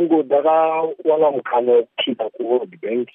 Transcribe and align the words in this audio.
hongu 0.00 0.22
ndakawana 0.22 1.30
mukana 1.30 1.72
wekusvika 1.72 2.28
kuworld 2.28 2.80
bank 2.82 3.08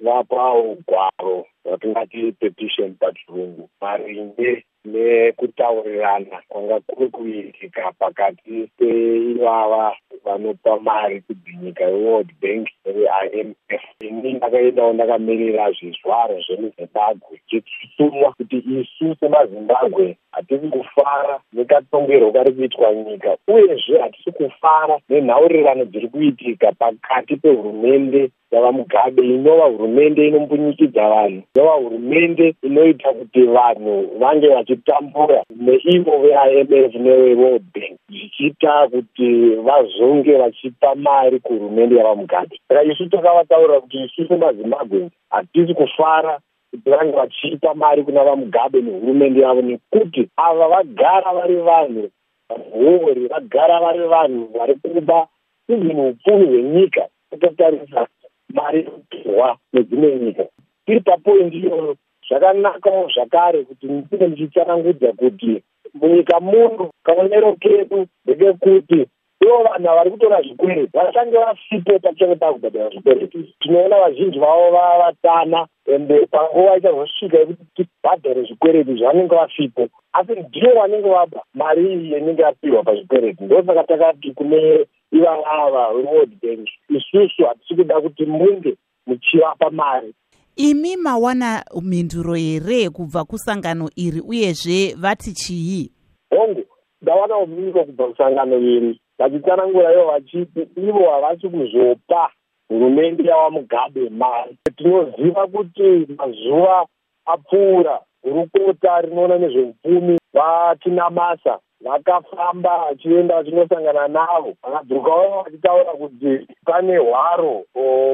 vapa 0.00 0.54
ugwaro 0.54 1.46
ratingati 1.64 2.32
petition 2.32 2.94
pachirungu 2.94 3.68
maringe 3.80 4.64
nekutaurirana 4.84 6.42
kwanga 6.48 6.80
kuri 6.80 7.08
kuitika 7.08 7.92
pakati 7.98 8.68
peivava 8.78 9.96
vanopa 10.32 10.80
mari 10.80 11.20
kuti 11.20 11.56
nyika 11.62 11.84
yeworld 11.84 12.30
bank 12.42 12.68
neveimf 12.84 13.56
ini 14.00 14.32
ndakaendawo 14.32 14.92
ndakamirira 14.92 15.72
zvizvarwa 15.72 16.40
zvemuzimbabwe. 16.40 17.40
Chichitumwa 17.46 18.32
kuti 18.32 18.56
isu 18.56 19.16
semazimbabwe 19.20 20.16
hatisi 20.32 20.68
kufara 20.68 21.40
nekatongerwo 21.52 22.32
kari 22.32 22.52
kuitwa 22.52 22.94
nyika 22.94 23.36
uyezve 23.48 23.98
hatisi 23.98 24.32
kufara 24.32 24.98
nenhaurirano 25.08 25.84
dziri 25.84 26.08
kuitika 26.08 26.72
pakati 26.72 27.36
pehurumende 27.36 28.30
yavamugabe. 28.50 29.22
Inova 29.22 29.64
hurumende 29.64 30.28
inombunyikidzwa 30.28 31.08
vanhu 31.08 31.42
inova 31.54 31.74
hurumende 31.74 32.54
inoita 32.62 33.12
kuti 33.12 33.42
vanhu 33.42 34.18
vange 34.18 34.48
vachitambura 34.48 35.44
neivo 35.56 36.18
veimf 36.18 36.94
neweworld 36.94 37.64
bank 37.74 37.99
zvichiita 38.40 38.88
kuti 38.88 39.54
vazonge 39.54 40.38
vachipa 40.38 40.94
mari 40.94 41.40
kuhurumende 41.40 41.96
yavamugabe 41.96 42.60
saka 42.68 42.82
isu 42.82 43.08
takavataurira 43.08 43.80
kuti 43.80 44.04
isu 44.04 44.28
semazimbabwe 44.28 45.10
hatisi 45.30 45.74
kufara 45.74 46.40
kuti 46.70 46.90
vange 46.90 47.12
vachipa 47.12 47.74
mari 47.74 48.02
kuna 48.04 48.24
vamugabe 48.24 48.80
nehurumende 48.80 49.40
yavo 49.40 49.62
nekuti 49.62 50.28
ava 50.36 50.68
vagara 50.68 51.32
vari 51.32 51.56
vanhu 51.56 52.10
vahori 52.48 53.26
vagara 53.28 53.80
vari 53.80 54.08
vanhu 54.08 54.48
vari 54.58 54.74
kuba 54.74 55.26
even 55.68 56.00
upfumi 56.00 56.46
hwenyika 56.46 57.08
totarisa 57.40 58.06
mari 58.54 58.80
inopiwa 58.80 59.56
nedzimwe 59.72 60.16
nyika. 60.16 60.44
Tiri 60.86 61.00
papoindi 61.00 61.58
iyoyo 61.58 61.96
zvakanakawo 62.28 63.10
zvakare 63.14 63.64
kuti 63.64 63.86
ndine 63.86 64.26
ndichitsanangudza 64.26 65.12
kuti 65.12 65.62
munyika 65.94 66.40
muno 66.40 66.90
kaonero 67.02 67.52
kedu 67.52 68.06
ndekekuti 68.24 69.06
ivo 69.42 69.62
vanhu 69.62 69.94
vari 69.96 70.10
kutora 70.10 70.42
zvikwereti 70.42 70.96
vachange 70.98 71.38
vasipo 71.38 71.98
pachange 71.98 72.34
pakubhadhara 72.34 72.90
zvikwereti 72.90 73.54
tinoona 73.60 73.98
vazhinji 73.98 74.38
vavo 74.38 74.70
vavatana 74.70 75.66
ende 75.86 76.26
panguva 76.26 76.76
ichazosvika 76.76 77.38
yekuti 77.38 77.64
tibhadhare 77.74 78.42
zvikwereti 78.42 78.94
zvavanenge 78.94 79.34
vafipo 79.34 79.88
asi 80.12 80.32
ndivo 80.32 80.74
vanenge 80.80 81.08
vaba 81.08 81.42
mari 81.54 81.82
iyi 81.92 82.18
inenge 82.18 82.42
yapihwa 82.42 82.82
pazvikwereti 82.82 83.44
ndosaka 83.44 83.84
takati 83.84 84.32
kune 84.32 84.86
ivavava 85.12 85.88
weworld 85.88 86.32
bank 86.42 86.68
isusu 86.88 87.46
hatisi 87.46 87.74
kuda 87.74 88.00
kuti 88.00 88.26
munge 88.26 88.74
muchivapa 89.06 89.70
mari 89.70 90.14
imi 90.56 90.96
mawana 90.96 91.64
mhinduro 91.82 92.34
here 92.34 92.90
kubva 92.90 93.24
kusangano 93.24 93.90
iri 93.96 94.20
uyezve 94.20 94.94
vati 94.98 95.32
chii? 95.32 95.92
Hongu 96.30 96.64
ndawanawo 97.02 97.46
mhinduro 97.46 97.84
kubva 97.84 98.06
kusangano 98.08 98.58
iri. 98.58 99.00
Vachitsanangura 99.18 99.92
ivo 99.92 100.06
vachiti 100.06 100.60
ivo 100.76 101.10
havasi 101.10 101.48
kuzopa 101.48 102.30
hurumende 102.68 103.24
yava 103.24 103.50
mugabe 103.50 104.10
mari. 104.10 104.56
Tinoziva 104.76 105.46
kuti 105.46 106.06
mazuva 106.18 106.86
apfuura 107.26 108.00
hurukota 108.22 109.00
rinoona 109.00 109.38
nezveupfumi 109.38 110.18
vatinamasa 110.32 111.58
vakafamba 111.80 112.78
vachienda 112.78 113.34
vachinosangana 113.36 114.08
navo. 114.08 114.54
Vakadzokawo 114.62 115.42
vachitaura 115.42 115.92
kuti 115.92 116.46
pane 116.64 116.96
hwaro 116.96 117.64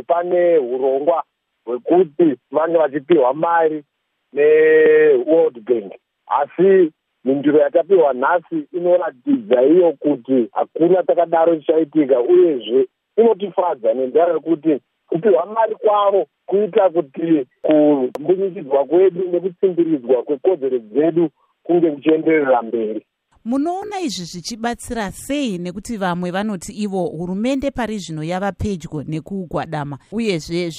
pane 0.07 0.59
urongwa 0.59 1.25
hwekuti 1.67 2.37
vange 2.51 2.79
vachipiwa 2.79 3.35
mari 3.35 3.85
neworld 4.33 5.61
bank. 5.65 5.93
Asi 6.27 6.93
mhinduro 7.25 7.59
yatapiwa 7.59 8.13
nhasi 8.15 8.67
inoratidza 8.73 9.63
iyo 9.63 9.93
kuti 9.93 10.49
hakuna 10.53 11.03
takadaro 11.03 11.57
chichaitika 11.57 12.21
uyezve 12.21 12.87
inotifadza 13.17 13.95
nenzara 13.95 14.33
yekuti 14.35 14.81
kupiwa 15.09 15.47
mari 15.47 15.75
kwavo 15.75 16.27
kuita 16.47 16.91
kuti 16.91 17.47
kumbunyikidzwa 17.63 18.85
kwedu 18.85 19.29
nekutsimbilidzwa 19.33 20.23
kwekodzero 20.23 20.79
dzedu 20.79 21.31
kunge 21.63 21.91
kuchienderera 21.91 22.63
mberi 22.63 23.07
munoona 23.47 24.01
izvi 24.01 24.25
zvichibatsira 24.25 25.11
sei 25.11 25.59
nekuti 25.59 25.97
vamwe 25.97 26.31
vanoti 26.31 26.73
ivo 26.73 27.07
hurumende 27.07 27.71
pari 27.71 27.99
zvino 27.99 28.23
yava 28.23 28.53
pedyo 28.53 29.05
nekugwadama 29.07 29.99
uyezve 30.13 30.71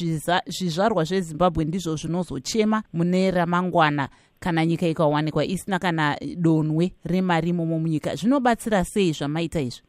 zvizvarwa 0.48 1.04
zvezimbabwe 1.04 1.66
ndizvo 1.66 1.96
zvinozochema 1.96 2.84
mune 2.94 3.32
ramangwana 3.32 4.10
kana 4.40 4.66
nyika 4.66 4.88
ikawanikwa 4.88 5.46
isina 5.46 5.80
kana 5.80 6.18
donwe 6.36 6.92
remari 7.06 7.50
imomo 7.50 7.80
munyika 7.80 8.16
zvinobatsira 8.16 8.84
sei 8.84 9.12
zvamaita 9.12 9.62
izvi 9.62 9.82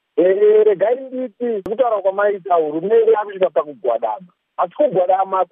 regai 0.64 1.00
nditi 1.00 1.62
kutaura 1.70 2.02
kwamaita 2.02 2.54
hurumende 2.54 3.12
yakusvika 3.12 3.50
pakugwadama 3.50 4.32
asi 4.56 4.74
kugwadama 4.74 5.44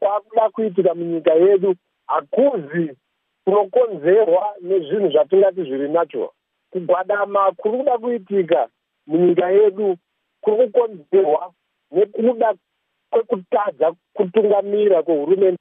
kwakuda 0.00 0.50
kuitika 0.52 0.94
munyika 0.94 1.32
yedu 1.34 1.74
hakuzi 2.06 2.96
kunokonzerwa 3.46 4.54
nezvinhu 4.60 5.10
zvatingati 5.10 5.62
zviri 5.62 5.88
natural 5.88 6.30
kugwadama 6.70 7.52
kuri 7.56 7.78
kuda 7.78 7.98
kuitika 7.98 8.68
munyika 9.06 9.50
yedu 9.50 9.96
kuri 10.40 10.56
kukonzerwa 10.56 11.52
nekuda 11.90 12.54
kwekutadza 13.10 13.92
kutungamira 14.12 15.02
kwehurumende 15.02 15.52